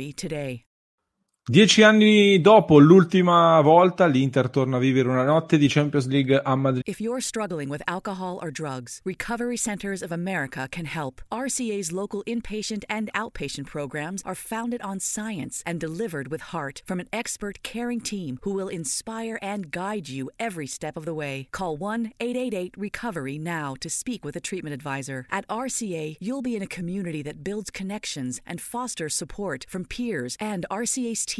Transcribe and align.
1-888-RECOVERY 0.00 0.12
today. 0.16 0.69
Dieci 1.48 1.82
anni 1.82 2.40
dopo 2.40 2.78
l'ultima 2.78 3.60
volta, 3.60 4.06
l'Inter 4.06 4.50
torna 4.50 4.76
a 4.76 4.78
vivere 4.78 5.08
una 5.08 5.24
notte 5.24 5.58
di 5.58 5.68
Champions 5.68 6.06
League 6.06 6.38
a 6.44 6.54
Madrid. 6.54 6.82
If 6.86 7.00
you're 7.00 7.20
struggling 7.20 7.68
with 7.68 7.82
alcohol 7.88 8.38
or 8.40 8.52
drugs, 8.52 9.00
Recovery 9.04 9.56
Centers 9.56 10.00
of 10.00 10.12
America 10.12 10.68
can 10.70 10.84
help. 10.84 11.20
RCA's 11.32 11.90
local 11.90 12.22
inpatient 12.24 12.84
and 12.88 13.10
outpatient 13.14 13.66
programs 13.66 14.22
are 14.24 14.36
founded 14.36 14.80
on 14.82 15.00
science 15.00 15.60
and 15.66 15.80
delivered 15.80 16.28
with 16.30 16.52
heart 16.52 16.82
from 16.86 17.00
an 17.00 17.08
expert 17.10 17.64
caring 17.64 18.00
team 18.00 18.38
who 18.42 18.52
will 18.52 18.68
inspire 18.68 19.36
and 19.42 19.72
guide 19.72 20.08
you 20.08 20.30
every 20.38 20.68
step 20.68 20.96
of 20.96 21.04
the 21.04 21.14
way. 21.14 21.48
Call 21.50 21.76
1 21.76 22.12
888 22.20 22.74
Recovery 22.76 23.38
now 23.38 23.74
to 23.80 23.88
speak 23.90 24.24
with 24.24 24.36
a 24.36 24.40
treatment 24.40 24.74
advisor. 24.74 25.26
At 25.32 25.48
RCA, 25.48 26.16
you'll 26.20 26.42
be 26.42 26.54
in 26.54 26.62
a 26.62 26.68
community 26.68 27.22
that 27.22 27.42
builds 27.42 27.70
connections 27.70 28.40
and 28.46 28.60
fosters 28.60 29.16
support 29.16 29.66
from 29.68 29.84
peers 29.84 30.36
and 30.38 30.64
RCA's 30.70 31.26
team 31.26 31.39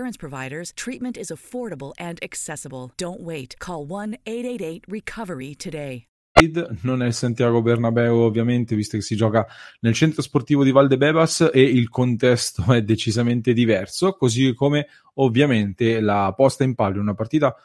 providers, 0.17 0.71
treatment 0.73 1.17
is 1.17 1.31
affordable 1.31 1.93
and 1.97 2.19
accessible. 2.21 2.91
Don't 2.97 3.21
wait. 3.21 3.55
Call 3.59 3.85
1-888-RECOVERY 3.87 5.55
today. 5.55 6.07
Non 6.81 7.03
è 7.03 7.11
Santiago 7.11 7.61
Bernabeu, 7.61 8.15
ovviamente, 8.15 8.75
visto 8.75 8.97
che 8.97 9.03
si 9.03 9.15
gioca 9.15 9.45
nel 9.81 9.93
centro 9.93 10.21
sportivo 10.21 10.63
di 10.63 10.71
Valdebebas 10.71 11.51
e 11.53 11.61
il 11.61 11.89
contesto 11.89 12.73
è 12.73 12.81
decisamente 12.81 13.53
diverso, 13.53 14.13
così 14.13 14.53
come 14.55 14.87
ovviamente 15.15 15.99
la 15.99 16.33
posta 16.35 16.63
in 16.63 16.73
palio 16.73 16.99
una 16.99 17.13
partita 17.13 17.55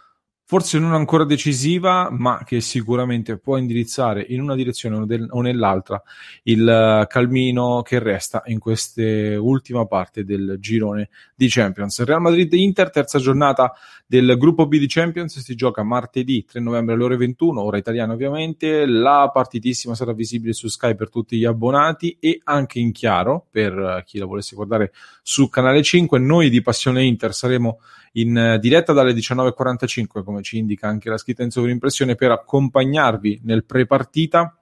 forse 0.48 0.78
non 0.78 0.94
ancora 0.94 1.24
decisiva, 1.24 2.08
ma 2.08 2.42
che 2.44 2.60
sicuramente 2.60 3.36
può 3.36 3.56
indirizzare 3.56 4.24
in 4.28 4.40
una 4.40 4.54
direzione 4.54 5.26
o 5.28 5.40
nell'altra 5.40 6.00
il 6.44 6.68
eh, 6.68 7.06
calmino 7.08 7.82
che 7.82 7.98
resta 7.98 8.44
in 8.46 8.60
questa 8.60 9.02
ultima 9.40 9.86
parte 9.86 10.24
del 10.24 10.56
girone 10.60 11.08
di 11.34 11.48
Champions. 11.48 12.00
Real 12.04 12.20
Madrid-Inter, 12.20 12.90
terza 12.90 13.18
giornata 13.18 13.72
del 14.06 14.36
gruppo 14.38 14.68
B 14.68 14.78
di 14.78 14.86
Champions, 14.86 15.40
si 15.40 15.56
gioca 15.56 15.82
martedì 15.82 16.44
3 16.44 16.60
novembre 16.60 16.94
alle 16.94 17.02
ore 17.02 17.16
21, 17.16 17.60
ora 17.60 17.76
italiana 17.76 18.12
ovviamente. 18.12 18.86
La 18.86 19.28
partitissima 19.34 19.96
sarà 19.96 20.12
visibile 20.12 20.52
su 20.52 20.68
Sky 20.68 20.94
per 20.94 21.10
tutti 21.10 21.36
gli 21.36 21.44
abbonati 21.44 22.18
e 22.20 22.40
anche 22.44 22.78
in 22.78 22.92
chiaro 22.92 23.46
per 23.50 23.76
eh, 23.76 24.04
chi 24.06 24.18
la 24.18 24.26
volesse 24.26 24.54
guardare 24.54 24.92
su 25.22 25.48
canale 25.48 25.82
5. 25.82 26.20
Noi 26.20 26.50
di 26.50 26.62
Passione 26.62 27.04
Inter 27.04 27.34
saremo 27.34 27.80
in 28.16 28.36
eh, 28.36 28.58
diretta 28.58 28.92
dalle 28.92 29.12
19.45, 29.12 30.22
come 30.22 30.42
ci 30.42 30.58
indica 30.58 30.88
anche 30.88 31.08
la 31.10 31.18
scritta 31.18 31.42
in 31.42 31.50
sovrimpressione, 31.50 32.14
per 32.14 32.30
accompagnarvi 32.30 33.40
nel 33.44 33.64
pre-partita 33.64 34.58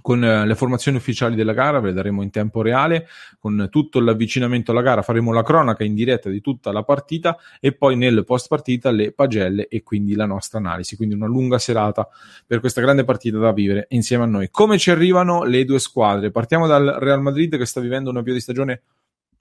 con 0.00 0.24
eh, 0.24 0.46
le 0.46 0.54
formazioni 0.54 0.96
ufficiali 0.96 1.34
della 1.34 1.52
gara, 1.52 1.80
ve 1.80 1.88
le 1.88 1.94
daremo 1.94 2.22
in 2.22 2.30
tempo 2.30 2.62
reale, 2.62 3.08
con 3.38 3.68
tutto 3.70 4.00
l'avvicinamento 4.00 4.70
alla 4.70 4.80
gara 4.80 5.02
faremo 5.02 5.32
la 5.32 5.42
cronaca 5.42 5.84
in 5.84 5.94
diretta 5.94 6.30
di 6.30 6.40
tutta 6.40 6.72
la 6.72 6.82
partita 6.82 7.36
e 7.60 7.72
poi 7.72 7.96
nel 7.96 8.24
post 8.24 8.48
partita 8.48 8.90
le 8.90 9.12
pagelle 9.12 9.68
e 9.68 9.82
quindi 9.82 10.14
la 10.14 10.24
nostra 10.26 10.58
analisi, 10.58 10.96
quindi 10.96 11.14
una 11.14 11.26
lunga 11.26 11.58
serata 11.58 12.08
per 12.46 12.60
questa 12.60 12.80
grande 12.80 13.04
partita 13.04 13.38
da 13.38 13.52
vivere 13.52 13.86
insieme 13.90 14.24
a 14.24 14.26
noi. 14.26 14.48
Come 14.50 14.78
ci 14.78 14.90
arrivano 14.90 15.44
le 15.44 15.64
due 15.64 15.78
squadre? 15.78 16.30
Partiamo 16.30 16.66
dal 16.66 16.96
Real 16.98 17.20
Madrid 17.20 17.56
che 17.58 17.66
sta 17.66 17.80
vivendo 17.80 18.08
una 18.08 18.20
avvio 18.20 18.32
di 18.32 18.40
stagione 18.40 18.82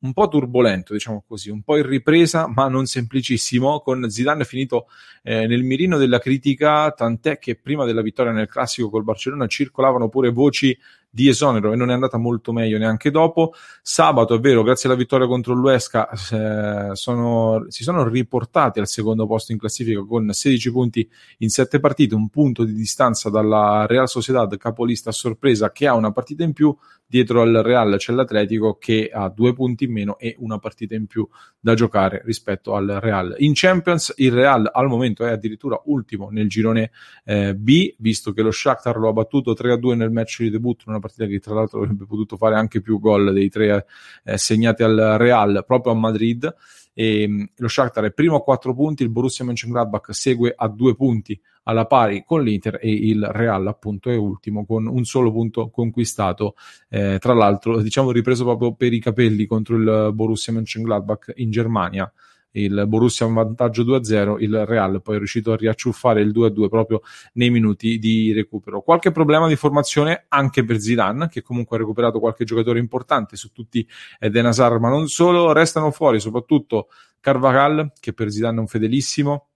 un 0.01 0.13
po' 0.13 0.27
turbolento, 0.27 0.93
diciamo 0.93 1.23
così, 1.27 1.49
un 1.49 1.61
po' 1.61 1.77
in 1.77 1.85
ripresa, 1.85 2.47
ma 2.47 2.67
non 2.67 2.85
semplicissimo, 2.85 3.81
con 3.81 4.09
Zidane 4.09 4.45
finito 4.45 4.87
eh, 5.23 5.45
nel 5.45 5.63
mirino 5.63 5.97
della 5.97 6.19
critica, 6.19 6.91
tant'è 6.91 7.37
che 7.37 7.55
prima 7.55 7.85
della 7.85 8.01
vittoria 8.01 8.31
nel 8.31 8.47
classico 8.47 8.89
col 8.89 9.03
Barcellona 9.03 9.47
circolavano 9.47 10.09
pure 10.09 10.31
voci 10.31 10.77
di 11.13 11.27
esonero 11.27 11.73
e 11.73 11.75
non 11.75 11.89
è 11.89 11.93
andata 11.93 12.17
molto 12.17 12.53
meglio 12.53 12.77
neanche 12.77 13.11
dopo. 13.11 13.53
Sabato, 13.81 14.33
è 14.33 14.39
vero, 14.39 14.63
grazie 14.63 14.87
alla 14.89 14.97
vittoria 14.97 15.27
contro 15.27 15.53
l'Uesca 15.53 16.09
eh, 16.09 16.95
sono, 16.95 17.65
si 17.67 17.83
sono 17.83 18.07
riportati 18.07 18.79
al 18.79 18.87
secondo 18.87 19.27
posto 19.27 19.51
in 19.51 19.57
classifica 19.57 20.03
con 20.03 20.31
16 20.31 20.71
punti 20.71 21.07
in 21.39 21.49
7 21.49 21.79
partite, 21.79 22.15
un 22.15 22.29
punto 22.29 22.63
di 22.63 22.73
distanza 22.73 23.29
dalla 23.29 23.85
Real 23.87 24.07
Sociedad, 24.07 24.55
capolista 24.57 25.09
a 25.09 25.13
sorpresa, 25.13 25.71
che 25.71 25.85
ha 25.85 25.93
una 25.93 26.11
partita 26.11 26.43
in 26.43 26.53
più. 26.53 26.75
Dietro 27.11 27.41
al 27.41 27.51
Real 27.61 27.97
c'è 27.97 28.13
l'Atletico 28.13 28.77
che 28.77 29.09
ha 29.13 29.27
due 29.27 29.51
punti 29.51 29.83
in 29.83 29.91
meno 29.91 30.17
e 30.17 30.33
una 30.39 30.59
partita 30.59 30.95
in 30.95 31.07
più 31.07 31.27
da 31.59 31.73
giocare 31.73 32.21
rispetto 32.23 32.73
al 32.73 32.87
Real. 33.01 33.35
In 33.39 33.51
Champions 33.53 34.13
il 34.15 34.31
Real 34.31 34.69
al 34.71 34.87
momento 34.87 35.25
è 35.25 35.31
addirittura 35.31 35.77
ultimo 35.87 36.29
nel 36.29 36.47
girone 36.47 36.91
eh, 37.25 37.53
B, 37.53 37.95
visto 37.97 38.31
che 38.31 38.41
lo 38.41 38.49
Shakhtar 38.49 38.95
lo 38.95 39.09
ha 39.09 39.11
battuto 39.11 39.51
3-2 39.51 39.93
nel 39.93 40.09
match 40.09 40.39
di 40.39 40.49
debutto, 40.49 40.85
una 40.87 40.99
partita 40.99 41.25
che 41.25 41.39
tra 41.39 41.53
l'altro 41.53 41.81
avrebbe 41.81 42.05
potuto 42.05 42.37
fare 42.37 42.55
anche 42.55 42.79
più 42.79 42.97
gol 42.97 43.33
dei 43.33 43.49
tre 43.49 43.87
eh, 44.23 44.37
segnati 44.37 44.81
al 44.81 45.15
Real 45.17 45.65
proprio 45.67 45.91
a 45.91 45.95
Madrid. 45.95 46.55
E, 46.93 47.27
mm, 47.27 47.43
lo 47.57 47.67
Shakhtar 47.67 48.05
è 48.05 48.11
primo 48.11 48.35
a 48.35 48.41
quattro 48.41 48.73
punti, 48.73 49.03
il 49.03 49.09
Borussia 49.09 49.45
Mönchengladbach 49.45 50.13
segue 50.13 50.53
a 50.55 50.67
due 50.67 50.95
punti 50.95 51.39
alla 51.63 51.85
pari 51.85 52.23
con 52.25 52.43
l'Inter 52.43 52.79
e 52.81 52.91
il 52.91 53.23
Real 53.23 53.67
appunto 53.67 54.09
è 54.09 54.15
ultimo 54.15 54.65
con 54.65 54.87
un 54.87 55.03
solo 55.03 55.31
punto 55.31 55.69
conquistato. 55.69 56.55
Eh, 56.89 57.17
tra 57.19 57.33
l'altro 57.33 57.81
diciamo 57.81 58.11
ripreso 58.11 58.43
proprio 58.43 58.73
per 58.73 58.93
i 58.93 58.99
capelli 58.99 59.45
contro 59.45 59.75
il 59.75 60.11
Borussia 60.13 60.53
Mönchengladbach 60.53 61.33
in 61.35 61.51
Germania 61.51 62.11
il 62.51 62.83
Borussia 62.87 63.25
in 63.25 63.33
vantaggio 63.33 63.83
2-0, 63.83 64.41
il 64.41 64.65
Real 64.65 65.01
poi 65.01 65.15
è 65.15 65.17
riuscito 65.17 65.51
a 65.51 65.55
riacciuffare 65.55 66.21
il 66.21 66.31
2-2 66.31 66.67
proprio 66.69 67.01
nei 67.33 67.49
minuti 67.49 67.97
di 67.99 68.33
recupero. 68.33 68.81
Qualche 68.81 69.11
problema 69.11 69.47
di 69.47 69.55
formazione 69.55 70.25
anche 70.27 70.63
per 70.63 70.79
Zidane, 70.79 71.29
che 71.29 71.41
comunque 71.41 71.77
ha 71.77 71.79
recuperato 71.79 72.19
qualche 72.19 72.43
giocatore 72.43 72.79
importante 72.79 73.35
su 73.35 73.51
tutti 73.51 73.87
Eden 74.19 74.47
Hazard, 74.47 74.79
ma 74.79 74.89
non 74.89 75.07
solo, 75.07 75.51
restano 75.51 75.91
fuori 75.91 76.19
soprattutto 76.19 76.87
Carvajal, 77.19 77.93
che 77.99 78.13
per 78.13 78.31
Zidane 78.31 78.57
è 78.57 78.59
un 78.59 78.67
fedelissimo, 78.67 79.50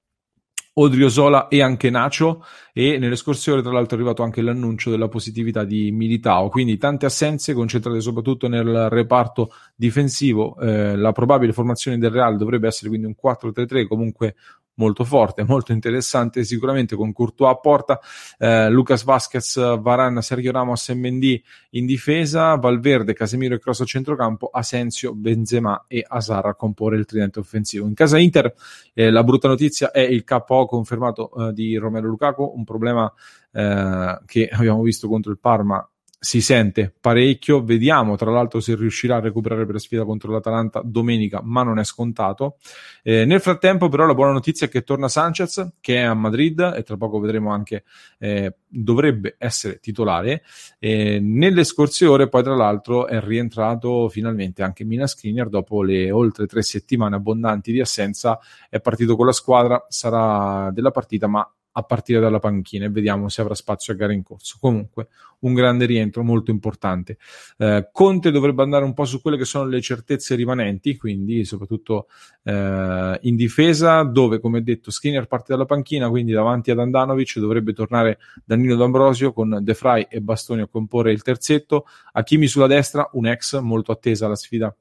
Odriozola 0.77 1.47
e 1.47 1.61
anche 1.61 1.89
Nacio 1.89 2.43
e 2.73 2.97
nelle 2.97 3.15
scorse 3.15 3.51
ore 3.51 3.61
tra 3.61 3.71
l'altro 3.71 3.95
è 3.95 3.99
arrivato 3.99 4.23
anche 4.23 4.41
l'annuncio 4.41 4.89
della 4.89 5.07
positività 5.07 5.63
di 5.63 5.91
Militao, 5.91 6.49
quindi 6.49 6.77
tante 6.77 7.05
assenze 7.05 7.53
concentrate 7.53 8.01
soprattutto 8.01 8.49
nel 8.49 8.89
reparto 8.89 9.51
difensivo, 9.73 10.59
eh, 10.59 10.97
la 10.97 11.13
probabile 11.13 11.53
formazione 11.53 11.97
del 11.97 12.11
Real 12.11 12.35
dovrebbe 12.35 12.67
essere 12.67 12.89
quindi 12.89 13.07
un 13.07 13.15
4-3-3, 13.15 13.87
comunque 13.87 14.35
molto 14.75 15.03
forte, 15.03 15.43
molto 15.43 15.71
interessante 15.71 16.43
sicuramente 16.43 16.95
con 16.95 17.11
Courtois 17.11 17.51
a 17.51 17.55
porta, 17.55 17.99
eh, 18.37 18.69
Lucas 18.69 19.03
Vasquez, 19.03 19.79
Varan, 19.79 20.21
Sergio 20.21 20.51
Ramos 20.51 20.89
e 20.89 20.93
Mendy 20.95 21.41
in 21.71 21.85
difesa, 21.85 22.55
Valverde, 22.55 23.13
Casemiro 23.13 23.55
e 23.55 23.59
Cross 23.59 23.81
a 23.81 23.85
centrocampo, 23.85 24.49
Asensio, 24.51 25.13
Benzema 25.13 25.85
e 25.87 26.03
Asara 26.07 26.49
a 26.49 26.55
comporre 26.55 26.97
il 26.97 27.05
tridente 27.05 27.39
offensivo. 27.39 27.87
In 27.87 27.93
casa 27.93 28.17
Inter 28.17 28.53
eh, 28.93 29.09
la 29.09 29.23
brutta 29.23 29.47
notizia 29.47 29.91
è 29.91 30.01
il 30.01 30.23
KO 30.23 30.65
confermato 30.65 31.31
eh, 31.49 31.53
di 31.53 31.75
Romero 31.77 32.07
Lukaku, 32.07 32.53
un 32.55 32.63
problema 32.63 33.11
eh, 33.51 34.19
che 34.25 34.49
abbiamo 34.51 34.81
visto 34.81 35.07
contro 35.07 35.31
il 35.31 35.39
Parma 35.39 35.87
si 36.19 36.41
sente 36.41 36.93
parecchio. 36.99 37.63
Vediamo 37.63 38.15
tra 38.15 38.31
l'altro 38.31 38.59
se 38.59 38.75
riuscirà 38.75 39.17
a 39.17 39.19
recuperare 39.19 39.65
per 39.65 39.75
la 39.75 39.79
sfida 39.79 40.03
contro 40.03 40.31
l'Atalanta 40.31 40.81
domenica, 40.83 41.41
ma 41.43 41.63
non 41.63 41.79
è 41.79 41.83
scontato. 41.83 42.57
Eh, 43.03 43.25
nel 43.25 43.41
frattempo, 43.41 43.89
però, 43.89 44.05
la 44.05 44.13
buona 44.13 44.31
notizia 44.31 44.67
è 44.67 44.69
che 44.69 44.83
torna 44.83 45.07
Sanchez, 45.07 45.73
che 45.79 45.97
è 45.97 46.01
a 46.01 46.13
Madrid 46.13 46.73
e 46.75 46.83
tra 46.83 46.97
poco 46.97 47.19
vedremo 47.19 47.51
anche 47.51 47.83
eh, 48.17 48.55
dovrebbe 48.67 49.35
essere 49.37 49.79
titolare. 49.79 50.43
Eh, 50.79 51.19
nelle 51.19 51.63
scorse 51.63 52.05
ore, 52.05 52.27
poi, 52.27 52.43
tra 52.43 52.55
l'altro, 52.55 53.07
è 53.07 53.19
rientrato 53.21 54.09
finalmente 54.09 54.63
anche 54.63 54.83
Mina 54.83 55.07
Skriniar 55.07 55.49
dopo 55.49 55.83
le 55.83 56.11
oltre 56.11 56.47
tre 56.47 56.61
settimane 56.61 57.15
abbondanti 57.15 57.71
di 57.71 57.79
assenza. 57.79 58.39
È 58.69 58.79
partito 58.79 59.15
con 59.15 59.25
la 59.25 59.31
squadra, 59.31 59.85
sarà 59.89 60.71
della 60.71 60.91
partita, 60.91 61.27
ma 61.27 61.47
a 61.77 61.83
partire 61.83 62.19
dalla 62.19 62.39
panchina 62.39 62.85
e 62.85 62.89
vediamo 62.89 63.27
se 63.27 63.41
avrà 63.41 63.53
spazio 63.53 63.93
a 63.93 63.95
gare 63.97 64.13
in 64.13 64.23
corso. 64.23 64.57
Comunque, 64.59 65.09
un 65.45 65.53
grande 65.53 65.85
rientro 65.85 66.23
molto 66.23 66.51
importante. 66.51 67.17
Eh, 67.57 67.89
Conte 67.91 68.31
dovrebbe 68.31 68.63
andare 68.63 68.83
un 68.83 68.93
po' 68.93 69.05
su 69.05 69.21
quelle 69.21 69.37
che 69.37 69.45
sono 69.45 69.65
le 69.65 69.81
certezze 69.81 70.35
rimanenti, 70.35 70.97
quindi 70.97 71.45
soprattutto 71.45 72.07
eh, 72.43 73.17
in 73.21 73.35
difesa, 73.35 74.03
dove, 74.03 74.39
come 74.39 74.63
detto, 74.63 74.91
Skinner 74.91 75.27
parte 75.27 75.53
dalla 75.53 75.65
panchina, 75.65 76.09
quindi 76.09 76.31
davanti 76.31 76.71
ad 76.71 76.79
Andanovic 76.79 77.39
dovrebbe 77.39 77.73
tornare 77.73 78.19
Danilo 78.43 78.75
D'Ambrosio 78.75 79.33
con 79.33 79.59
De 79.61 79.73
Frey 79.73 80.07
e 80.09 80.21
Bastoni 80.21 80.61
a 80.61 80.67
comporre 80.67 81.11
il 81.11 81.21
terzetto. 81.21 81.85
Hakimi 82.13 82.47
sulla 82.47 82.67
destra, 82.67 83.09
un 83.13 83.27
ex 83.27 83.59
molto 83.59 83.91
attesa 83.91 84.25
alla 84.25 84.35
sfida 84.35 84.75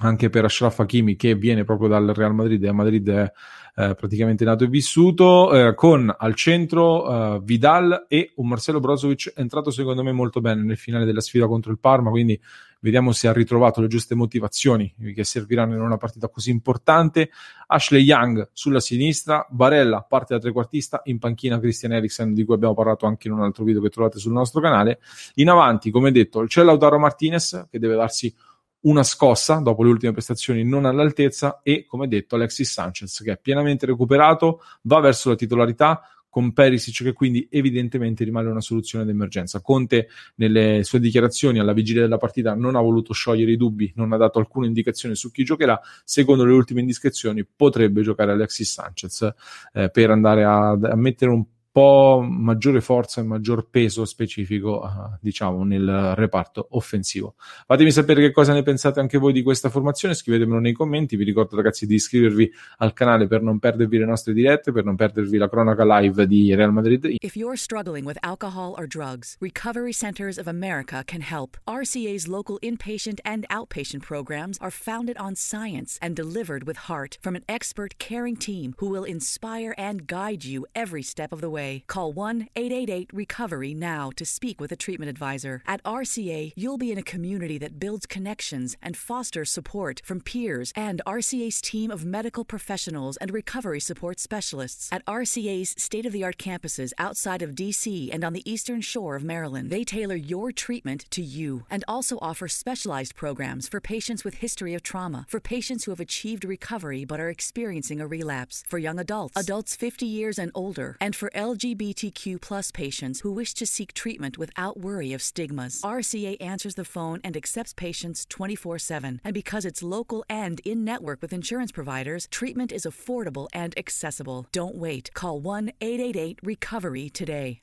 anche 0.00 0.30
per 0.30 0.44
Ashraf 0.44 0.80
Hakimi 0.80 1.16
che 1.16 1.34
viene 1.34 1.64
proprio 1.64 1.88
dal 1.88 2.06
Real 2.14 2.34
Madrid 2.34 2.62
e 2.62 2.68
a 2.68 2.72
Madrid 2.72 3.08
è 3.10 3.32
eh, 3.76 3.94
praticamente 3.94 4.44
nato 4.44 4.64
e 4.64 4.68
vissuto 4.68 5.52
eh, 5.52 5.74
con 5.74 6.14
al 6.16 6.34
centro 6.34 7.36
eh, 7.36 7.40
Vidal 7.42 8.06
e 8.08 8.32
un 8.36 8.48
Marcelo 8.48 8.80
Brozovic 8.80 9.32
entrato 9.36 9.70
secondo 9.70 10.02
me 10.02 10.12
molto 10.12 10.40
bene 10.40 10.62
nel 10.62 10.76
finale 10.76 11.04
della 11.04 11.20
sfida 11.20 11.46
contro 11.46 11.70
il 11.70 11.78
Parma 11.78 12.10
quindi 12.10 12.40
vediamo 12.80 13.12
se 13.12 13.28
ha 13.28 13.32
ritrovato 13.32 13.80
le 13.80 13.88
giuste 13.88 14.14
motivazioni 14.14 14.92
che 15.14 15.24
serviranno 15.24 15.74
in 15.74 15.80
una 15.80 15.96
partita 15.96 16.28
così 16.28 16.50
importante. 16.50 17.30
Ashley 17.66 18.02
Young 18.02 18.48
sulla 18.52 18.80
sinistra 18.80 19.46
Barella 19.50 20.00
parte 20.00 20.34
da 20.34 20.40
trequartista 20.40 21.02
in 21.04 21.18
panchina 21.18 21.60
Christian 21.60 21.92
Eriksen 21.92 22.32
di 22.32 22.44
cui 22.44 22.54
abbiamo 22.54 22.74
parlato 22.74 23.06
anche 23.06 23.28
in 23.28 23.34
un 23.34 23.42
altro 23.42 23.64
video 23.64 23.80
che 23.80 23.90
trovate 23.90 24.18
sul 24.18 24.32
nostro 24.32 24.60
canale. 24.60 25.00
In 25.34 25.50
avanti 25.50 25.90
come 25.90 26.10
detto 26.10 26.44
c'è 26.44 26.62
Lautaro 26.62 26.98
Martinez 26.98 27.66
che 27.70 27.78
deve 27.78 27.96
darsi 27.96 28.34
una 28.82 29.02
scossa 29.02 29.56
dopo 29.56 29.82
le 29.82 29.90
ultime 29.90 30.12
prestazioni 30.12 30.64
non 30.64 30.84
all'altezza 30.84 31.60
e 31.62 31.84
come 31.86 32.08
detto 32.08 32.36
Alexis 32.36 32.70
Sanchez 32.70 33.22
che 33.22 33.32
è 33.32 33.38
pienamente 33.38 33.86
recuperato, 33.86 34.62
va 34.82 35.00
verso 35.00 35.30
la 35.30 35.34
titolarità 35.34 36.02
con 36.30 36.52
Perisic 36.52 37.02
che 37.02 37.12
quindi 37.12 37.48
evidentemente 37.50 38.22
rimane 38.24 38.48
una 38.48 38.60
soluzione 38.60 39.04
d'emergenza. 39.04 39.60
Conte 39.60 40.08
nelle 40.36 40.84
sue 40.84 41.00
dichiarazioni 41.00 41.58
alla 41.58 41.72
vigilia 41.72 42.02
della 42.02 42.18
partita 42.18 42.54
non 42.54 42.76
ha 42.76 42.80
voluto 42.80 43.12
sciogliere 43.12 43.50
i 43.50 43.56
dubbi, 43.56 43.92
non 43.96 44.12
ha 44.12 44.16
dato 44.16 44.38
alcuna 44.38 44.66
indicazione 44.66 45.16
su 45.16 45.32
chi 45.32 45.42
giocherà, 45.42 45.78
secondo 46.04 46.44
le 46.44 46.52
ultime 46.52 46.80
indiscrezioni 46.80 47.44
potrebbe 47.44 48.02
giocare 48.02 48.30
Alexis 48.30 48.72
Sanchez 48.72 49.34
eh, 49.72 49.90
per 49.90 50.10
andare 50.10 50.44
a, 50.44 50.70
a 50.70 50.96
mettere 50.96 51.32
un 51.32 51.44
po' 51.72 52.20
maggiore 52.28 52.80
forza 52.80 53.20
e 53.20 53.24
maggior 53.24 53.68
peso 53.70 54.04
specifico, 54.04 54.80
uh, 54.80 55.16
diciamo, 55.20 55.62
nel 55.64 56.14
reparto 56.16 56.66
offensivo. 56.70 57.34
Fatemi 57.66 57.92
sapere 57.92 58.20
che 58.20 58.32
cosa 58.32 58.52
ne 58.52 58.62
pensate 58.62 58.98
anche 58.98 59.18
voi 59.18 59.32
di 59.32 59.42
questa 59.42 59.68
formazione, 59.68 60.14
scrivetemelo 60.14 60.58
nei 60.58 60.72
commenti. 60.72 61.16
Vi 61.16 61.24
ricordo, 61.24 61.54
ragazzi, 61.56 61.86
di 61.86 61.94
iscrivervi 61.94 62.50
al 62.78 62.92
canale 62.92 63.28
per 63.28 63.42
non 63.42 63.60
perdervi 63.60 63.98
le 63.98 64.04
nostre 64.04 64.32
dirette, 64.32 64.72
per 64.72 64.84
non 64.84 64.96
perdervi 64.96 65.36
la 65.36 65.48
cronaca 65.48 65.84
live 65.84 66.26
di 66.26 66.52
Real 66.54 66.72
Madrid. 66.72 67.16
If 67.20 67.36
you're 67.36 67.56
struggling 67.56 68.04
with 68.04 68.18
alcohol 68.22 68.74
or 68.76 68.86
drugs, 68.88 69.36
Recovery 69.40 69.92
Centers 69.92 70.38
of 70.38 70.48
America 70.48 71.04
can 71.06 71.20
help. 71.20 71.56
RCA's 71.68 72.26
local 72.26 72.58
inpatient 72.62 73.20
and 73.24 73.46
outpatient 73.48 74.02
programs 74.02 74.58
are 74.60 74.72
founded 74.72 75.16
on 75.18 75.36
science 75.36 75.98
and 76.00 76.16
delivered 76.16 76.64
with 76.64 76.88
heart 76.88 77.18
from 77.22 77.36
an 77.36 77.44
expert 77.48 77.96
caring 77.98 78.36
team 78.36 78.74
who 78.78 78.88
will 78.88 79.04
inspire 79.04 79.72
and 79.78 80.08
guide 80.08 80.44
you 80.44 80.66
every 80.74 81.02
step 81.02 81.30
of 81.32 81.40
the 81.40 81.48
way 81.48 81.59
way. 81.60 81.84
Call 81.86 82.12
1 82.12 82.48
888 82.56 83.10
Recovery 83.12 83.74
now 83.74 84.10
to 84.16 84.24
speak 84.24 84.60
with 84.60 84.72
a 84.72 84.80
treatment 84.84 85.10
advisor. 85.10 85.62
At 85.66 85.82
RCA, 86.00 86.52
you'll 86.56 86.84
be 86.86 86.92
in 86.92 86.98
a 86.98 87.10
community 87.14 87.58
that 87.58 87.78
builds 87.84 88.06
connections 88.06 88.76
and 88.82 88.96
fosters 88.96 89.50
support 89.50 90.00
from 90.04 90.20
peers 90.30 90.72
and 90.74 91.02
RCA's 91.06 91.60
team 91.60 91.90
of 91.90 92.04
medical 92.04 92.44
professionals 92.44 93.16
and 93.18 93.30
recovery 93.40 93.80
support 93.80 94.16
specialists. 94.28 94.88
At 94.96 95.04
RCA's 95.06 95.74
state 95.86 96.06
of 96.06 96.12
the 96.12 96.24
art 96.24 96.38
campuses 96.38 96.92
outside 97.06 97.42
of 97.42 97.54
DC 97.60 97.86
and 98.14 98.22
on 98.24 98.32
the 98.32 98.48
eastern 98.52 98.80
shore 98.80 99.14
of 99.16 99.24
Maryland, 99.24 99.70
they 99.70 99.84
tailor 99.84 100.20
your 100.34 100.52
treatment 100.52 101.00
to 101.16 101.22
you 101.22 101.64
and 101.70 101.84
also 101.86 102.18
offer 102.22 102.48
specialized 102.48 103.14
programs 103.14 103.68
for 103.68 103.80
patients 103.80 104.24
with 104.24 104.42
history 104.46 104.72
of 104.74 104.82
trauma, 104.82 105.26
for 105.28 105.40
patients 105.40 105.84
who 105.84 105.92
have 105.92 106.06
achieved 106.08 106.44
recovery 106.44 107.04
but 107.04 107.20
are 107.20 107.34
experiencing 107.36 108.00
a 108.00 108.06
relapse, 108.16 108.64
for 108.70 108.78
young 108.78 108.98
adults, 108.98 109.36
adults 109.36 109.76
50 109.76 110.06
years 110.06 110.38
and 110.38 110.50
older, 110.54 110.96
and 111.00 111.14
for 111.14 111.30
LGBTQ 111.50 112.40
plus 112.40 112.70
patients 112.70 113.20
who 113.20 113.32
wish 113.32 113.54
to 113.54 113.66
seek 113.66 113.92
treatment 113.92 114.38
without 114.38 114.78
worry 114.78 115.12
of 115.12 115.20
stigmas. 115.20 115.80
RCA 115.82 116.36
answers 116.40 116.76
the 116.76 116.84
phone 116.84 117.20
and 117.24 117.36
accepts 117.36 117.72
patients 117.72 118.24
24 118.28 118.78
7. 118.78 119.20
And 119.24 119.34
because 119.34 119.64
it's 119.64 119.82
local 119.82 120.24
and 120.28 120.60
in 120.60 120.84
network 120.84 121.20
with 121.20 121.32
insurance 121.32 121.72
providers, 121.72 122.28
treatment 122.30 122.70
is 122.70 122.84
affordable 122.84 123.48
and 123.52 123.76
accessible. 123.76 124.46
Don't 124.52 124.76
wait. 124.76 125.12
Call 125.14 125.40
1 125.40 125.72
888 125.80 126.38
Recovery 126.42 127.10
today. 127.10 127.62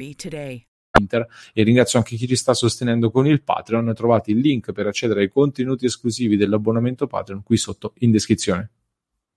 Inter 0.99 1.27
e 1.53 1.63
ringrazio 1.63 1.99
anche 1.99 2.15
chi 2.15 2.27
ci 2.27 2.35
sta 2.35 2.53
sostenendo 2.53 3.11
con 3.11 3.25
il 3.25 3.41
Patreon. 3.41 3.93
Trovate 3.93 4.31
il 4.31 4.39
link 4.39 4.71
per 4.71 4.87
accedere 4.87 5.21
ai 5.21 5.29
contenuti 5.29 5.85
esclusivi 5.85 6.35
dell'abbonamento 6.37 7.07
Patreon 7.07 7.43
qui 7.43 7.57
sotto 7.57 7.93
in 7.99 8.11
descrizione. 8.11 8.69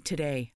today. 0.00 0.52